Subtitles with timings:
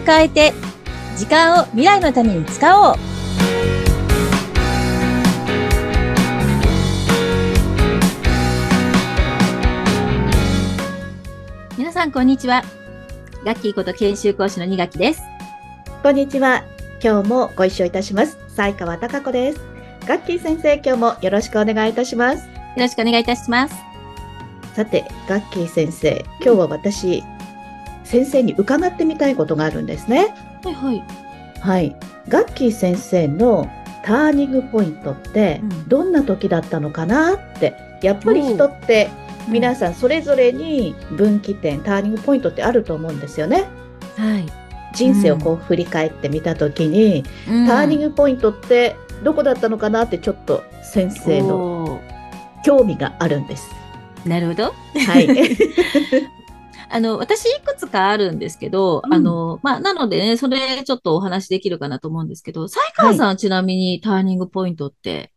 [0.00, 0.52] を変えて、
[1.16, 2.96] 時間を未来のために使おう。
[11.76, 12.62] 皆さん、こんにちは。
[13.44, 15.22] ガッキーこと研修講師の二垣です。
[16.02, 16.64] こんにちは。
[17.02, 18.38] 今日もご一緒いたします。
[18.56, 19.60] 西川貴子です。
[20.06, 22.44] ガッキー先生、今日もよろしくお願いいたします。
[22.44, 23.74] よろしくお願いいたします。
[24.74, 27.24] さて、ガッキー先生、今日は私、
[28.10, 30.34] 先生に伺ってみたいことがあるんですね。
[30.64, 31.04] はいはい。
[31.60, 31.96] はい。
[32.28, 33.70] ガッキー先生の
[34.04, 39.10] ターニングポイントってうんどんな時だったのかなって、やっぱり人って
[39.48, 43.68] 皆さんそれぞれに分岐点、ターニングポイントってあると思うんですよね。
[44.16, 44.46] はい。
[44.92, 47.22] 人生をこう振り返ってみた時に、
[47.68, 52.00] ターニングポイントってどこだったのかなってちょっと先生のの。
[52.64, 53.70] 興味があるんです。
[54.26, 54.74] なるほど。
[55.06, 55.28] はい。
[56.92, 65.32] あの、私いくつかあるんですけど、うんあの、まあ、なのでね、それちょっとお話できるかなと思うんですけど、西川さんはちなみにターニングポイントって、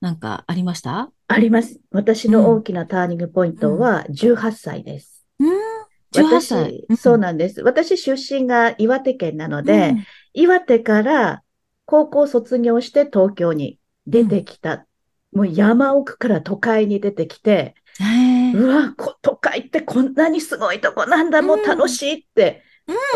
[0.00, 1.10] なんかありました？
[1.26, 1.80] あります。
[1.90, 5.26] 私の大きなターニングポイントは18歳です。
[5.40, 5.48] うん、
[6.12, 6.84] 18歳。
[6.88, 7.62] 私、そうなんです。
[7.62, 11.42] 私出身が岩手県なので、うん岩手から
[11.84, 14.86] 高校卒業して東京に出てきた。
[15.32, 17.74] もう山奥から都会に出てきて、
[18.54, 22.62] うわ、こ都会ってこんなにすごいとこなんだ、もう楽しいって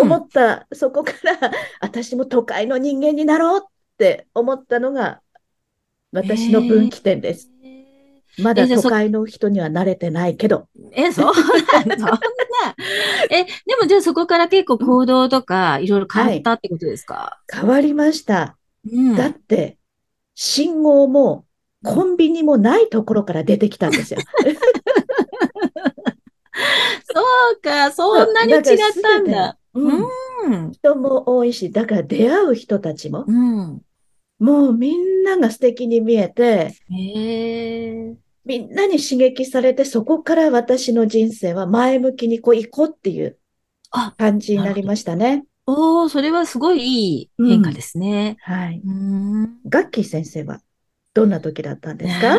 [0.01, 1.39] うん思った、そこから
[1.81, 5.21] 私も都会の人間になろうって思ったのが
[6.13, 7.49] 私の分岐点です。
[8.39, 10.69] まだ都会の人には慣れてないけど。
[10.93, 11.35] え、そう
[11.87, 12.19] なんな。
[13.31, 18.57] え、でもじゃあそこから結構行動とかいろいろ変わったってことですか、変わりました。
[18.91, 19.17] うん。
[19.17, 19.79] だって、
[20.35, 21.45] 信号も
[21.85, 24.21] コンビニもないところから出てきたんですよ。
[27.13, 27.21] そ
[27.57, 28.63] うか、そんなに違っ
[29.03, 29.59] たんだ。
[29.75, 30.09] うん
[30.45, 30.73] うん。
[30.73, 33.81] 人も多いし、だから出会う人たちも、うん。
[34.39, 36.75] もうみんなが素敵に見えて。
[38.45, 43.39] みんなに刺激されて、そこから私の人生は前向きにこう行こうっていう
[43.93, 45.45] あ、感じになりましたね。
[45.65, 48.37] おー、それはすごいいい変化ですね。
[48.41, 48.83] はい。
[48.85, 49.61] うん。
[49.69, 50.61] ガッキー先生は
[51.15, 52.39] どんな時だったんですか？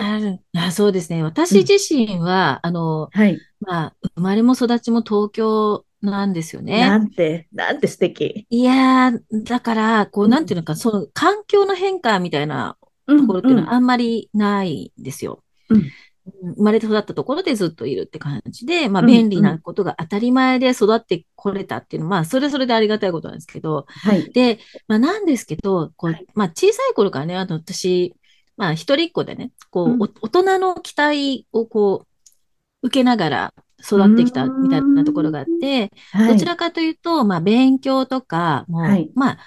[0.57, 1.23] あそうですね。
[1.23, 3.39] 私自身は、あの、はい。
[3.65, 7.05] まあ、生まれも育ちも東京なんですよなね。
[7.05, 8.45] んて、なんて素敵。
[8.49, 15.43] いやー、だから、こう、うんなんていうのか、その環境の変化みたいなとところっていうのはあんまりないんですよ。
[15.69, 15.83] うんうん
[16.55, 24.31] 生まれて育ったところでずっといるって感じで、まあ、うん便利なことが当たり前で育ってこれたっていうのは、まあ、それはそれでありがたいことなんですけど、はい。
[24.31, 28.15] で、まあ、なんですけど、こうはい、まあ、小さい頃からね、あの、私、
[28.55, 32.07] まあ、一人っ子でね、こう、うんお大人の期待をこう、
[32.83, 36.33] 受けながら育ってきたみたいなところがあって、はい。
[36.33, 39.37] どちらかというと、まあ、勉強とか、もう、はいまあ、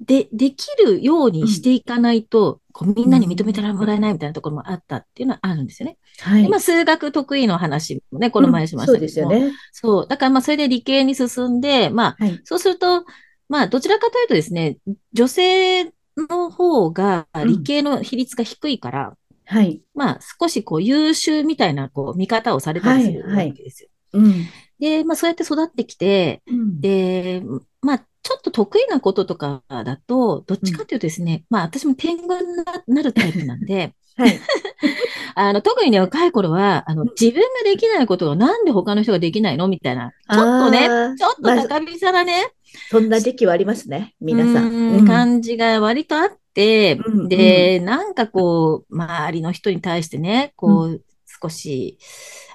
[0.00, 5.96] で、できるようにしていかないと、こう、みんなに認めてもらえないみたいなところもあったっていうのはあるんですよね。
[6.20, 9.30] はいでまあ、数学得意の話もね、この前しましたうんけども。
[9.30, 9.56] そうですよね。
[9.72, 10.06] そう。
[10.06, 12.40] だから、まあ、それで理系に進んで、まあ、はい。
[12.44, 13.04] そうすると、
[13.48, 14.78] まあ、どちらかというとですね、
[15.14, 15.84] 女性
[16.16, 19.16] の方が理系の比率が低いから、
[19.46, 19.80] はい。
[19.94, 23.88] まあ、少しこう、優秀みたいな、こう、見方をされたりするはいはいわけですよ。
[24.14, 24.46] うん。
[24.80, 27.42] で、まあ、そうやって育ってきて、うんで、
[27.80, 34.40] まあ、ちょっと得意なこととかだと、どっちかというとですね、まあ、私も天狗にななるタイプなんで、 はい。
[35.36, 42.50] あの、特にね、若い頃は、あの、自分ができないことをなんで他の人ができないのみたいな、ちょっとね、ちょっとまあ高飛車なね、
[42.90, 44.14] そんな時期はありますね。
[44.20, 44.68] 皆さん。
[44.68, 51.02] うんうん感じが割とあって、うんで、なんかこう、周りの人に対してね、こう、
[51.42, 51.98] 少し、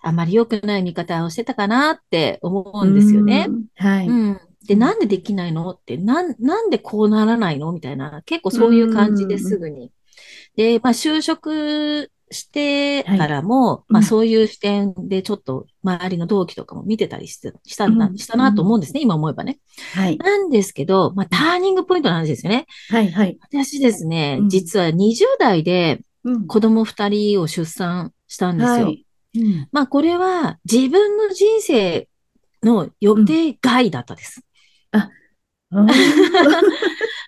[0.02, 3.46] あまり良くない見方をしてたかなって思うんですよね。
[3.50, 4.08] うんはい。
[4.08, 4.40] うん。
[4.66, 5.70] で、なんでできないの？
[5.72, 7.72] って、なん、なんでこうならないの？
[7.74, 9.92] みたいな、結構そういう感じですぐに。
[10.56, 19.60] で、まあ、就職してからも、まあ、うんそういう視点でちょっと周りの同期とかも見てたりしてしたな、うんしたなと思うんですね、今思えばね。
[19.94, 20.18] はい。
[20.18, 22.66] なんですけど、まあ、ターニングポイントなんですよね。
[22.90, 23.12] はい。
[23.12, 23.38] はい。
[23.42, 28.96] 私ですねう、ん実は20代でうん子供2人を出産したんですよ。
[29.72, 32.08] まあ、これは自分の人生
[32.64, 34.42] の予定外だったです。
[34.94, 35.21] うん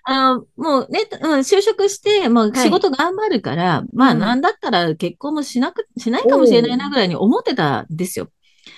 [0.06, 4.18] あの、もうね、うん、就職して、もうはい仕事頑張るから、まあうん。
[4.18, 8.28] なんだったら結婚もしなく、しないかもしれないなぐらいに思ってたんですよ。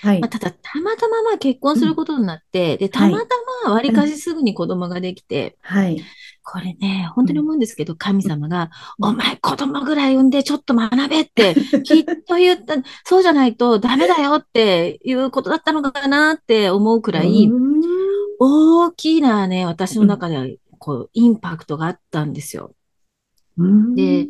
[0.02, 0.20] はい。
[0.20, 0.28] まあ、。
[0.28, 3.26] ただ、たまたままあ結婚することになって、で、たまた
[3.64, 6.00] ま割かしすぐに子供ができて、はい。
[6.44, 8.70] これね、本当に思うんですけど、神様が、
[9.00, 9.08] うん。
[9.10, 17.95] お前子供ぐらい産んでちょっと学べって、 きっと言った、そうじゃないとダメだよっていうことだったのかなって思うくらい、うん
[18.38, 20.46] 大きなね、私の中では、
[20.78, 22.74] こう、インパクトがあったんですよ。
[23.58, 24.26] うんで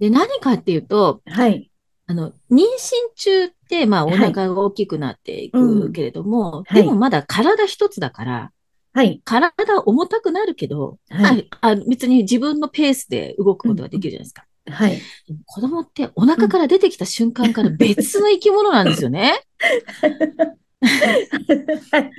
[0.00, 1.70] で、何かっていうと、はい。
[2.08, 2.62] あの、妊娠
[3.16, 8.52] 中って、まあ、おはい腹が大きくなっていくけれども、はいでもまだ体一つだから、
[8.92, 9.20] はい。
[9.24, 9.52] 体
[9.84, 14.46] 重たくなるけど、はいああ別に自分のペースで動くことができるじゃないですか。
[14.68, 15.00] はい。
[15.44, 19.34] 子供ってお腹から出てきた瞬間から 別の生き物なんですよね。
[21.92, 22.10] はい。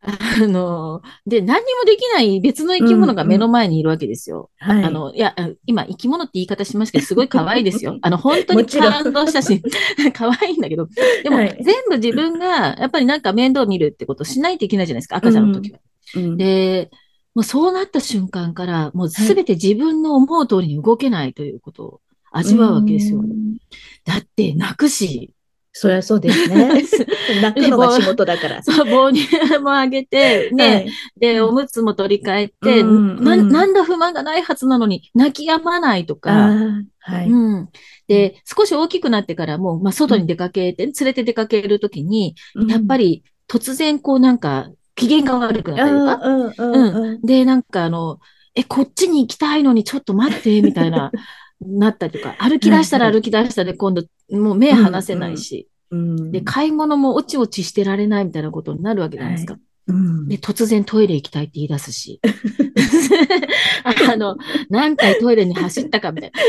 [0.00, 4.50] あの、で、何にもできない別の生き物が目の前にいるわけですよ。
[4.58, 4.84] はい。
[4.84, 7.98] あの、いや、あ今、生き物って言い方しましたけど、すごい可愛いですよ。
[8.02, 9.60] あの、本当に感動したし、
[10.14, 10.86] 可愛いんだけど、
[11.24, 15.78] でも、はい全部自分が、やっぱりなんか面倒見るってことをしないといけないじゃないですか、赤ちゃんの時は。
[16.16, 16.90] うんで、
[17.34, 22.00] もうそうなった瞬間から、もうすべて自分の思う通りに動けないということを
[22.30, 23.22] 味わうわけですよう。
[23.22, 23.58] ん
[24.04, 25.32] だって、泣くし、
[25.80, 26.82] そりゃそうですね。
[27.40, 28.62] 泣くのが仕事だから。
[28.64, 30.90] そう、母乳もあげて、ね、はい。
[31.20, 37.30] で、うんおむつも取り替えて、うんな、うんなんだ不満がないはずなのに、泣き止まないとあか、ーはい。
[37.30, 37.68] うん。
[38.08, 42.34] で、少し大きくなってからもう、まあ、外に出かけて、連れて出かけるときに、
[42.68, 47.20] やっぱり、り突然こうなんか、機嫌が悪くなったりとか、うん。
[47.22, 48.18] で、なんかあの、
[48.56, 51.12] え、こっちに行きたいのにちょっと待って、みたいな、
[51.60, 59.54] なったりとか、歩き出したら歩き出したで今度、もう目離せないし、うんで、買い物もおちおちしてられないみたいなことになるわけじゃないですか。
[59.86, 62.20] うんで、突然トイレ行きたいって言い出すし。
[63.84, 64.36] あの、
[64.68, 66.40] 何回トイレに走ったかみたいな。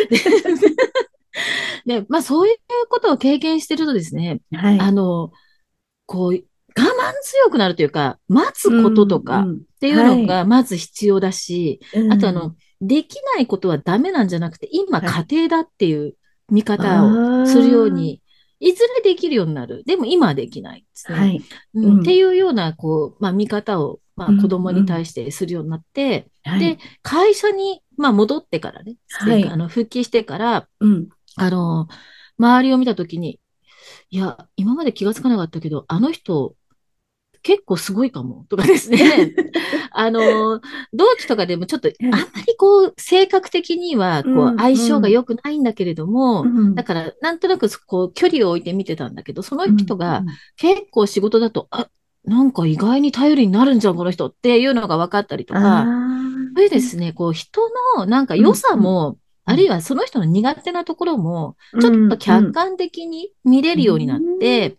[1.86, 2.58] で、まあそういう
[2.90, 4.80] ことを経験してるとですね、はい。
[4.80, 5.32] あの、
[6.06, 6.36] こう、我
[6.82, 16.16] 慢強くなるというか、待つこととかっうんていうのがまず必要だし、うんあとあの、できないことはダメなんじゃなくて、今はい家庭だっていう
[16.50, 17.06] 見方
[17.42, 18.22] をするように、
[18.60, 19.84] いずれできるようになる。
[19.86, 21.18] でも今はできないですね。
[21.18, 21.42] はい。
[21.76, 31.10] うんうんっていうような、こう、まあ、見方を、まあ、うん子供に対してするようになって、はいで、会社に、まあ、戻ってからね、はいあの復帰してから、うん。
[31.38, 31.88] あの、
[32.38, 33.40] 周りを見たときに、
[34.10, 36.56] いや、今まで気がつかなかったけど、あの人、
[37.44, 39.34] 結構すごいかも、とかですね。
[39.92, 40.60] あの、
[40.94, 50.24] 同期とかでもちょっと、あんまりこう、性格的には、こうんう、相性が良くないんだけれども、うんだから、なんとなく、こう、距離を置いて見てたんだけど、その人が、
[50.58, 51.90] 結構仕事だと、あ、
[52.26, 56.54] なんか意外に頼りになるんじゃん、この人っていうのが分かったりとあか、ー。
[56.56, 57.62] それですね、こう人
[57.98, 59.18] のなんか良さも、うん
[59.50, 64.78] あるいはその人の苦手なところも、ちょっと客観的に見れるようになって、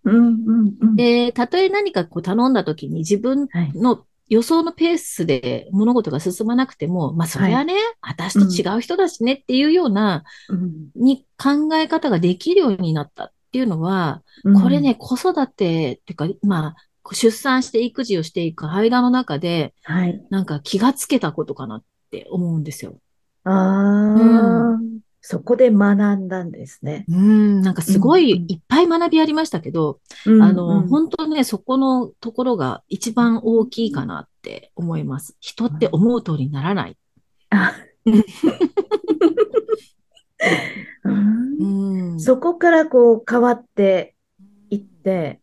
[0.97, 3.73] で、たとえ何かこう頼んだ時に自分はい。
[3.75, 10.91] の予想のペースで物事が進まなくても、まあそれはね、私と違う人だしねっていうような、うん。
[10.95, 14.23] に考え方ができるようになったっていうのは、
[14.63, 20.25] これね、、子育てっていうか、まあ、出産して育児をしていく間の中で、はい。
[20.31, 23.01] なんか気がつけたことかなって思うんですよ。
[23.45, 24.79] ああ、
[25.21, 27.05] そこで学んだんですね。
[27.09, 35.37] うん、なんかすごいうんいっぱい学びありましたけど、うんあの、うん本当ね、そこのところが一番大きいかなって思います。
[35.41, 36.97] 人って思う通りにならない。
[42.19, 44.15] そこからこう変わって
[44.71, 45.40] いって、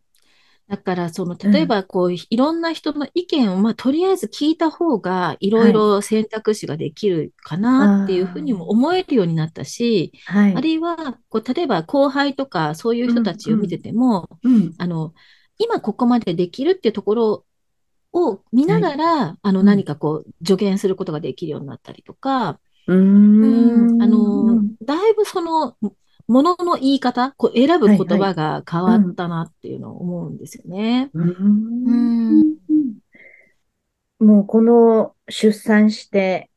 [0.68, 10.54] だから、その、例えば、こう、いろんな人の意見を、まあ、とりあえず聞いた方が、いろいろ選択肢ができるかなっていうふうにも思えるようになったし、はい。
[10.54, 14.74] あるいは、こう、例えば後輩とかそういう人たちを見てても、うん。
[14.76, 15.14] あの、
[15.56, 17.46] 今ここまでできるっていうところ
[18.12, 19.66] を見ながら、あの、うん。
[19.66, 23.46] 何かこう、助言することができるようになったりとか、う
[23.96, 24.02] ん。
[24.02, 25.76] あの、だいぶその、
[26.28, 31.10] ものの言い方、こう選ぶ言葉が変わったなっていうのを思うんですよね。
[34.20, 36.50] もうこの出産して、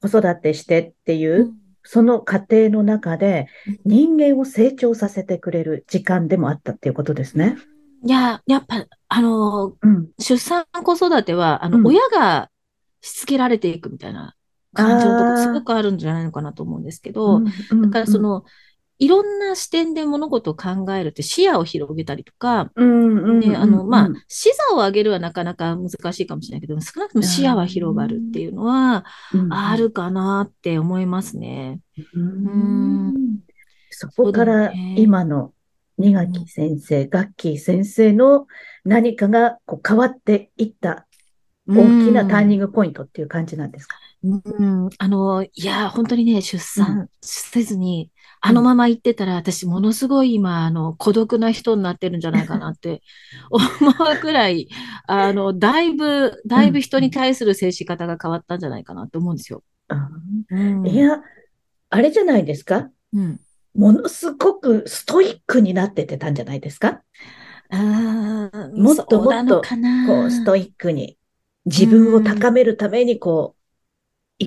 [0.00, 3.46] 子育てしてっていう、その過程の中で
[3.84, 7.56] 人間を成長させてくれる時間でもあったっていうことですね。
[8.04, 10.08] いや、やっぱ、あの、うん。
[10.18, 12.50] 出産子育ては、あの、うん親が
[13.02, 14.34] しつけられていくみたいな
[14.74, 17.44] 感情のとこあーすごくあるんじゃないのかなと思うんですけど、うん
[17.82, 18.44] だからそ、の、
[19.00, 29.04] いろんな視点で物事を考えるって視野を広げたりとか、あの、まあうん、視座を上げるはなかなか難しいかもしれないけど、少なくとも視野は広がるっていうのは、
[29.34, 31.80] うんあるかなって思いますね。
[32.14, 33.08] うん。
[33.08, 33.38] ん。
[33.90, 35.52] そこから今の
[35.98, 38.46] 二垣先生、ガッキー先生の
[38.84, 41.06] 何かがこう変わっていった
[41.66, 42.66] 大きなターニング。
[42.66, 43.96] グポイントっていう感じなんですか？
[44.22, 48.10] うん、あの、いや、本当にね、出うん、産せずに、
[48.42, 48.64] あのうん。
[48.64, 53.02] まま行ってたら、私、ものすごい今、あの、孤独な人になってるんじゃないかなって
[53.50, 53.60] 思
[54.14, 54.68] うくらい、
[55.06, 56.64] あの、だいぶ、うん。
[56.64, 59.62] だいぶ人に対する接し方が変わったんじゃないかなと思うんですよ。
[59.88, 60.56] うんう
[60.90, 60.90] ん。
[60.90, 61.22] いや、
[61.90, 62.90] あれじゃないですか？
[63.12, 63.40] うん。
[63.74, 67.02] ものすごくストイックになっててたんじゃないですか？
[67.70, 70.56] ああ、もっともっと、こう、ストな。
[70.56, 71.18] イックに、
[71.76, 72.50] う自分を高ん。
[72.50, 73.56] めるために、こ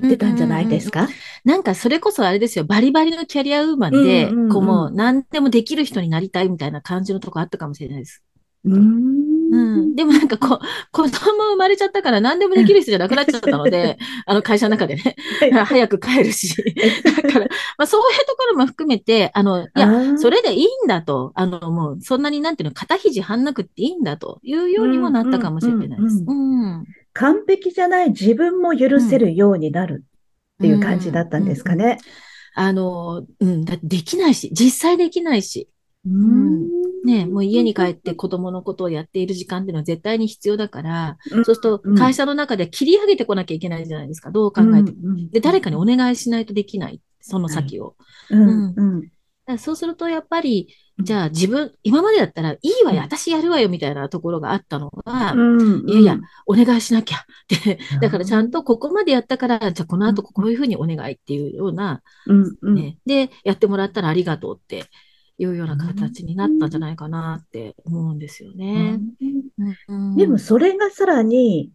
[0.00, 0.78] 言っうんてたんじゃないうんうんうん。
[0.78, 4.84] ですかなんかそれこそあれですよ、バリバリのキャリアウーマうんンで、こううんうん。
[4.84, 8.22] もう何でもできる人になりたいみたいな感じのとこあったかもしれないです。
[8.64, 9.34] うーん。
[9.50, 9.94] うん。
[9.94, 10.58] でもなんかこう、
[10.90, 11.10] 子供
[11.52, 15.16] 生まれちゃったから何でもできる人じゃなくなっちゃったので、 あの会社の中でね、
[15.50, 15.64] はい。
[15.64, 16.56] 早く帰るし。
[17.14, 17.46] だから、
[17.78, 26.24] まあそういうところも含めて、あの、いあや、それあ、でいいんだと、あの、もうそんなになんていうの、肩肘張んなくっていいんだというよううにもなったかんうんうもしれないです。
[26.24, 26.34] んうん。
[26.34, 26.80] うん。
[26.80, 26.86] うん。
[27.14, 31.26] 完璧じゃない自分も許せるようになるっていう感じだうん。
[31.28, 31.98] ったんですかね。
[32.54, 35.68] あの、うん、だできないし、実際できないし。
[36.06, 36.62] うん。
[36.64, 36.68] ん。
[37.04, 44.30] ね、もう家に帰って子供のことをやっている時間っていうのは絶対に必要だから、うんそうするとうん会社の中で切り上げてこなきゃいけないじゃないですか。
[44.30, 44.98] どううん考えても。
[45.02, 47.00] うんで、うん誰かにお願いしないとできない。
[47.20, 47.54] そのはい。
[47.54, 47.96] 先を。
[48.30, 49.13] うんうん
[49.54, 55.34] らそうするとやっぱり、うんじゃあ自分、今までだったらいいわよ、うん私やるわよみたいなところがあったのうが、
[55.88, 56.18] いやいや。
[56.46, 57.80] お願いしなきゃって。
[57.96, 62.96] あだからちゃんとーここまでやったから、じゃあこのうん後こういうふうにお願いっていうような、うんうんね。
[63.06, 64.84] で、やってもらったらありがとうって
[65.38, 69.00] いうようなうん形になったんじゃないかなって思うんですよね。
[70.16, 71.72] でもそれがさらに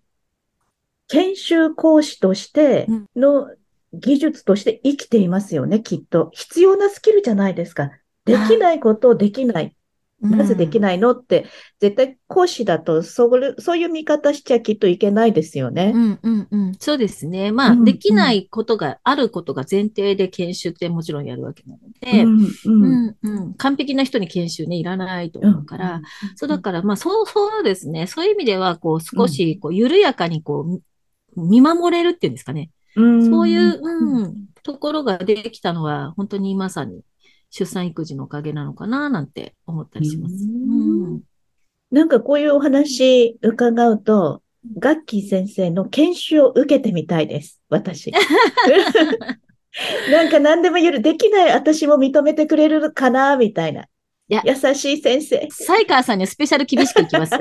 [1.10, 3.48] 研修講師としてうんの
[3.94, 6.30] 技術として生きていますよね、きっと。
[6.34, 7.92] 必要なスキルじゃないですか。
[8.26, 9.76] できないあ、ことをできない。
[10.22, 10.82] うなぜできん。
[10.82, 11.46] ないのって、
[11.80, 15.94] 絶対講師だとそう、そういう見方しちゃきっといけないですよね。
[15.96, 16.74] うん、うん、うん。
[16.80, 17.52] そうですね。
[17.52, 23.54] まあ、でうん、うん、きないことがあることが前提で研修ってもちろんやるわけなので、うん、うん、うん、うん。
[23.56, 26.02] 完璧な人に研修ね、いらないとうん、思うから、
[26.36, 28.08] そううん、だから、まあ、そう、そうですね。
[28.08, 32.72] そういう意味では、こう、うん、少し、こう、緩やかに、こう、見守れるっていうんですかね。
[32.96, 34.24] うん、そういう、うん。
[34.24, 37.02] うん、ところができたのは、本当にまさに
[37.50, 40.36] 出産育児のおかげなのかな、なんて思ったうりします。
[40.36, 41.16] うん。
[41.16, 41.22] ん
[41.92, 44.44] なんかこういうお話伺うと、
[44.78, 47.62] ガッキー先生の研修を受けてみたいです。
[47.70, 48.12] 私。
[50.12, 53.86] なんか何でも言える、できない私も認めてくれるかな、みたいな。
[54.28, 55.48] いや、優しい先生。
[55.50, 57.36] サイカーさんにはスペシャル厳しくいきます。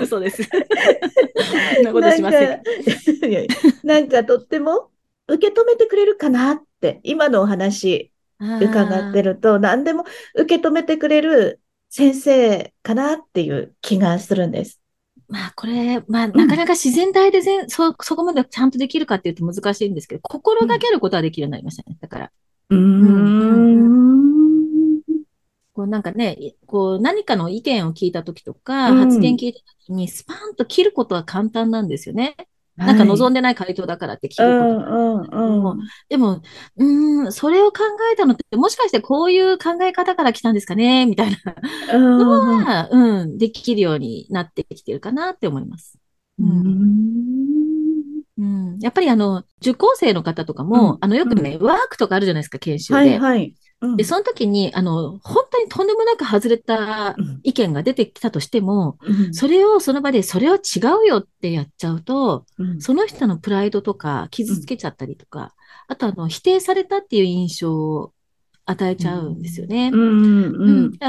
[0.00, 0.42] 嘘です。
[0.44, 2.62] そんなことしません。
[3.84, 4.90] なんかとっても
[5.28, 11.60] 受け止めてくれるかなって、今のお話伺ってると、何でも受け止めてくれる
[11.90, 14.80] 先生かなっていう気がするんです。
[15.28, 21.96] まあこれ、まあうん、なかなか自然体で全そ、そこまでちゃんとできるかっていうと難しいんですけど、心がうん、けることはできるようになりましたね。
[22.00, 22.32] だから。
[22.70, 24.25] うん、うん、うん。
[24.25, 24.25] ん、
[25.76, 32.34] こうなんかね、いこう何かの意見を聞いたときとか、発言うん、聞いたときにスパンと切ることは簡単なんですよね。
[32.76, 33.08] なんかはい。
[33.08, 35.76] 望んでない回答だからってう切ること
[36.08, 36.42] でも、
[36.76, 37.78] うーん、それを考
[38.12, 41.04] えたのって、もしかしてこういう考え方から来たんですかね？
[41.04, 41.36] みたいな
[41.92, 45.98] うん、うん、は、うん、できるようになってきてるかなって思います。
[46.38, 46.52] ううん。
[46.62, 48.78] ん、うん。
[48.80, 51.34] やっぱりあの、受講生の方とかも、うん、あの、ようん。
[51.34, 53.18] くね、ワークとかあるじゃないですか、研修はい、で。
[53.18, 53.54] はい。
[53.80, 65.54] うで、ん、その時に、あの、本当にとんでもなく外れたうん、意見が出てきたとしても、うん、それをその場で、それは違うよってやっちゃうと、うん、その人のプライドとか傷つうん、けちゃったりとか、
[65.88, 68.12] あとあの、否定されたっていう印象を
[68.64, 69.90] 与えうちゃうんですよん、ね。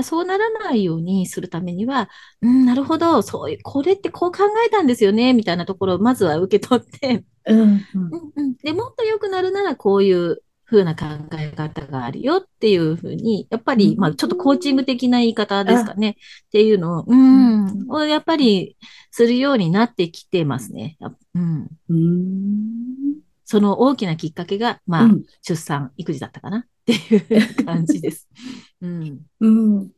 [0.04, 2.10] そうならないようにするためには、
[2.42, 8.56] うん、なるほど、そういう、これってこう考えたんですよね、みたいなところをまずは受け取って、うん、うん、うんうん。
[8.58, 11.06] で、もっと良くなるならこういう風な考
[11.40, 16.12] え方があるよっていうふうに、やっぱり、まあちょっとコーチング的な言い方ですかあ、ね。
[16.12, 16.14] っ
[16.52, 18.78] ていうのを、ううん、ん、をやっぱり
[19.12, 20.98] するようになってきてますね。
[21.00, 21.68] やうん。
[21.90, 28.28] うん、その大きなきっかけが、まあ、うん、出産、育児だったかなっていう感じです。
[28.82, 29.22] うん。
[29.40, 29.92] うん。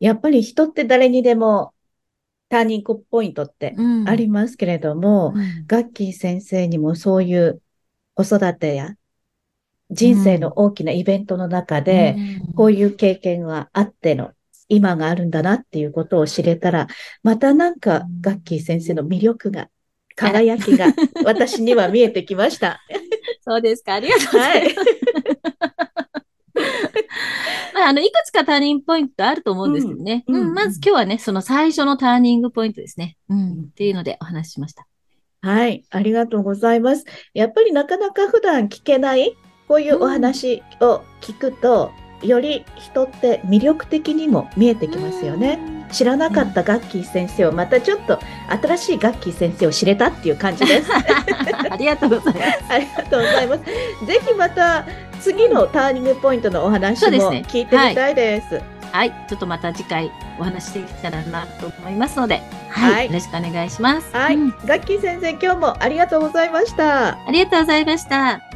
[0.00, 1.74] やっぱり人って誰にでも
[2.48, 4.08] ターニングポイントってうん。
[4.08, 5.66] ありますけれども、うん。
[5.66, 7.60] ガッキー先生にもそういう
[8.14, 8.97] 子育てやう
[9.90, 10.52] 人生のん。
[10.56, 12.16] 大きなイベントの中うで、
[12.54, 12.72] こうん。
[12.72, 14.32] いう経験があっての
[14.68, 16.88] 今があるんだなっていうことを知れたら、
[17.22, 19.68] またなんかガッキー先生の魅力が、
[20.16, 22.80] 輝きが私には見えてきました。
[23.40, 23.94] そうですか。
[23.94, 24.64] ありがとうござはい。
[24.64, 24.88] います。
[27.74, 30.24] まあ、あの、いくつかターニングポイントあると思うんうん、ですけどね。
[30.28, 30.70] うん、うん、まうん。
[30.70, 33.16] ず今日はね、その最初のターニングポイントですね。
[33.28, 34.86] うん、っうんていうのでお話ししました。
[35.40, 37.04] はい、ありがとうございます。
[37.32, 39.36] やっぱりなかなか普段聞けない、
[39.68, 45.60] こういうお話を聞くと、より人って魅力的にも見えてきますよね。
[45.92, 48.18] 知らなかったガッキー先生を、またちょっと
[48.62, 50.90] 新しいガッキー先生を知れたっていう感じです。
[51.70, 52.64] ありがとうございます。
[52.70, 53.64] ありがとうございます。
[54.06, 54.84] ぜひまた
[55.20, 58.60] 次のターニングポイントのお話も聞いてみたいです。
[58.92, 64.10] はい、ちょっとまた次回お話しできたらなと思いますので、はい、はいよろしくお願いします。
[64.14, 67.10] はい、うんガッキー先生、今日もありがとうございました。
[67.10, 68.47] ありがとうございました。